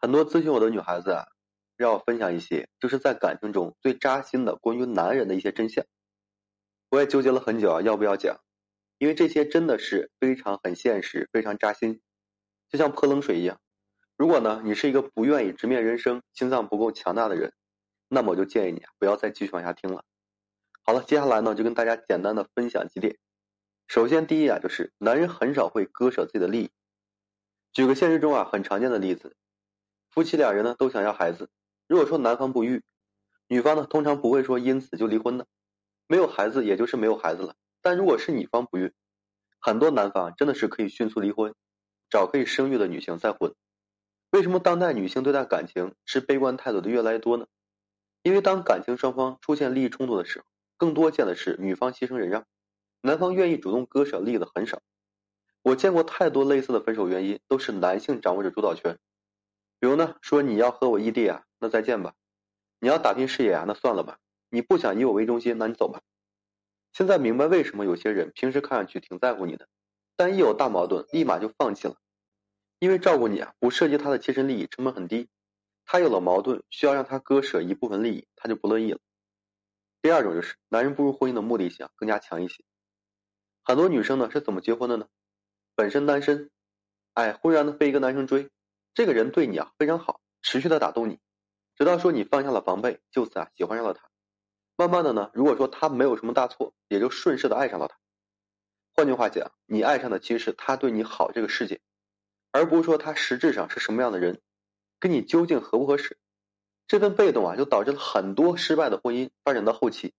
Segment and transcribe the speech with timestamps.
[0.00, 1.26] 很多咨询我的女孩子啊，
[1.76, 5.84] 让我分享一些就是在感情中最扎心的关于男人的一些真相。
[6.88, 8.40] 我也纠结了很久啊，要不要讲？
[8.96, 12.00] 因为这些真的是非常很现实，非常扎心，
[12.68, 13.60] 就像泼冷水一样。
[14.16, 17.52] 如果呢，你是一个不愿意直面人生、心脏不够强大的人，
[18.08, 20.04] 那么我就建议你，不要再继续往下听了。
[20.82, 23.18] 好了，接下来呢，就跟大家简单的分享几点。
[23.86, 26.70] 首先，第一啊，就是男人很少会割舍自己的利益。
[27.72, 29.36] 举个现实中啊很常见的例子，
[30.10, 31.48] 夫妻两人呢都想要孩子，
[31.86, 32.82] 如果说男方不育，
[33.46, 35.46] 女方呢通常不会说因此就离婚的，
[36.08, 37.54] 没有孩子也就是没有孩子了。
[37.80, 38.92] 但如果是女方不育，
[39.60, 41.54] 很多男方真的是可以迅速离婚，
[42.10, 43.54] 找可以生育的女性再婚。
[44.30, 47.46] 为什么当代女性对待感情持悲观态度的越来越多呢？
[48.22, 50.44] 因为当感情双方出现利益冲突的时候，
[50.76, 52.44] 更多见的是女方牺牲忍让，
[53.00, 54.82] 男方愿意主动割舍利益的很少。
[55.62, 58.98] 我见过太多类似的分手原因，都是男性掌握着主导权。
[59.80, 62.12] 比如呢，说你要和我异地啊，那再见吧；
[62.78, 64.18] 你要打拼事业啊，那算了吧；
[64.50, 66.02] 你不想以我为中心，那你走吧。
[66.92, 69.66] 现在明白为什么有些人平时看上去挺在乎你的，
[70.16, 71.96] 但一有大矛盾立马就放弃了，
[72.78, 75.28] 因为照顾你啊不涉及他的切身利益，成本很低。
[75.86, 79.00] 他有了矛盾，需要让他割舍一部分利益，他就不乐意了。
[80.02, 82.62] 第二种就是男人步入婚姻的目的性更加强一些。
[83.64, 85.08] 很多女生呢是怎么结婚的呢？
[85.74, 86.50] 本身单身，
[87.14, 88.50] 哎，忽然呢被一个男生追，
[88.94, 91.18] 这个人对你啊非常好，持续的打动你，
[91.76, 94.08] 直到说你放下了防备，就此啊喜欢上了他。
[94.76, 97.96] 慢慢的呢，如果说他没有什么大错，也就顺势的爱上了他。
[98.94, 101.80] 换句话讲，你爱上的其实是他对你好这个世界，
[102.50, 104.40] 而不是说他实质上是什么样的人，
[104.98, 106.18] 跟你究竟合不合适。
[106.88, 110.12] 这份被动啊，就导致了很多失败的婚姻发展到后期，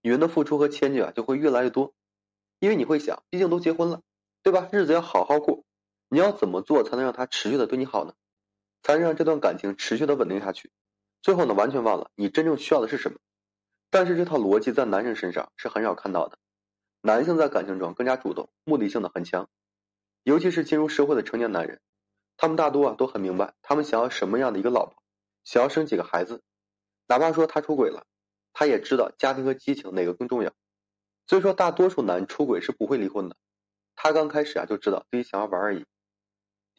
[0.00, 1.92] 女人的付出和迁就啊就会越来越多，
[2.58, 4.00] 因为你会想，毕竟都结婚了，
[4.42, 4.68] 对吧？
[4.72, 5.62] 日子要好好过，
[6.12, 8.14] 你要怎么做才能让他持续的对你好呢？
[8.82, 10.72] 才能让这段感情持续的稳定下去？
[11.22, 13.18] 最后呢，完全忘了你真正需要的是什么。
[13.90, 16.36] 但是这套逻辑在男生身上是很少看到的，
[17.00, 19.48] 男性在感情中更加主动，目的性的很强，
[20.24, 21.80] 尤其是进入社会的成年男人，
[22.36, 25.00] 他们大多啊都很明白，他们想要什么样的一个老婆，
[25.44, 26.42] 想要生几个孩子，
[27.06, 28.04] 哪怕说他出轨了，
[28.52, 30.52] 他也知道家庭和激情哪个更重要，
[31.28, 33.36] 所以说大多数男出轨是不会离婚的，
[33.94, 35.86] 他刚开始啊就知道自己想要玩而已。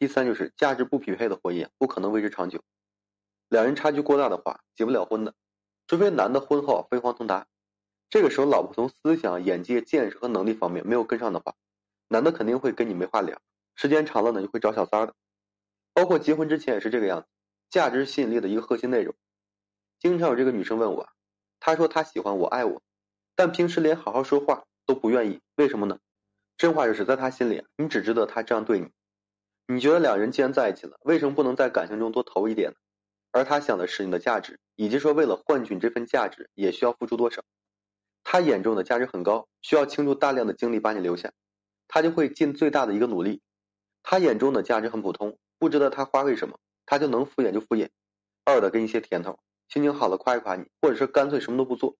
[0.02, 2.60] 第三就是价值不匹配的婚姻不可能维持长久，
[3.48, 5.32] 两人差距过大的话结不了婚的。
[5.86, 7.46] 除非男的婚后飞黄腾达，
[8.10, 11.54] 这个时候老婆从思想、眼界、见识和能力方面没有跟上的话，
[12.08, 13.40] 男的肯定会跟你没话聊。
[13.76, 15.14] 时间长了呢，就会找小三的。
[15.94, 17.28] 包括结婚之前也是这个样子。
[17.70, 19.14] 价值吸引力的一个核心内容，
[20.00, 21.08] 经常有这个女生问我，
[21.60, 22.82] 她说她喜欢我、爱我，
[23.36, 26.00] 但平时连好好说话都不愿意，为什么呢？
[26.56, 28.90] 真话就是在她心里，你只值得他这样对你。
[29.72, 32.76] 你觉得两人既然在一起了，为什么不能在感情中多投一点呢？
[33.30, 37.42] 而他想的是你的价值，以及说为了换取这份价值，也需要付出多少。
[38.22, 41.32] 他眼中的价值很高，需要倾注大量的精力把你留下，
[41.88, 43.40] 他就会尽最大的一个努力。
[44.02, 47.88] 他眼中的价值很普通，不值得他花费什么，他就能敷衍就敷衍，
[48.44, 49.38] 偶尔的给你些甜头，
[49.70, 51.96] 心情好了夸一夸你，或者是干脆什么都不做。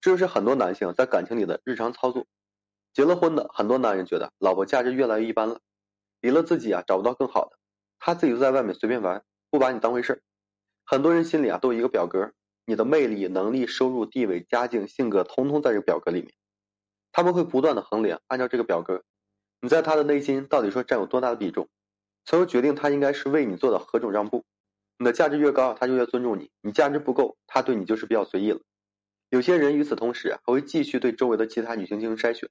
[0.00, 2.24] 这就是很多男性在感情里的日常操作。
[2.92, 5.60] 结了婚的很多男人觉得老婆价值越来越一般了，
[6.20, 7.58] 离了自己啊找不到更好的，
[7.98, 10.22] 他自己就在外面随便玩，不把你当回事儿。
[10.84, 12.32] 很多人心里啊都有一个表格，
[12.66, 16.32] 你的魅力、能力、收入、地位、家境、性格，通通在这个表格里面。
[17.12, 19.02] 他们会不断的衡量，按照这个表格，
[19.60, 21.68] 你在他的内心到底说占有多大的比重，
[22.24, 24.44] 从而决定他应该是为你做的何种让步。
[24.98, 28.60] 你的价值越高，他就越尊重你；你价值不够，他对你就是比较随意了。
[29.30, 32.50] 有些人与此同时还会继续对周围的其他女性进行筛选，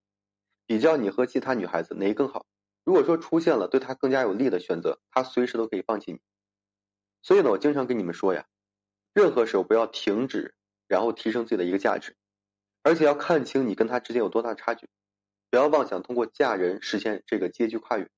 [0.65, 2.45] 比较你和其他女孩子哪个更好。
[2.89, 6.19] 如果说出现了对他更加有利的选择，他随时都可以放弃你。
[7.21, 8.47] 所以呢，我经常跟你们说呀，
[9.13, 10.55] 任何时候不要停止，
[10.87, 12.17] 然后提升自己的一个价值，
[12.81, 14.89] 而且要看清你跟他之间有多大差距，
[15.51, 18.09] 不要妄想通过嫁人实现这个阶级跨越，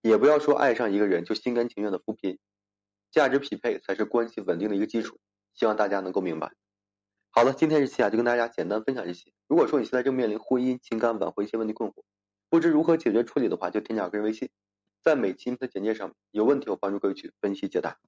[0.00, 2.38] 也不要说爱上一个人就心甘情愿的扶贫，
[3.10, 5.18] 价值匹配才是关系稳定的一个基础。
[5.54, 6.52] 希望大家能够明白。
[7.32, 9.32] 好了，今天这期啊就跟大家简单分享这些。
[9.48, 12.04] 如果说你现在正面临婚姻、情感挽回一些问题困惑，
[12.54, 14.48] 不知如何解决处理的话，就添加个人微信，
[15.02, 17.98] 在每期的简介上，有问题我帮助各位去分析解答。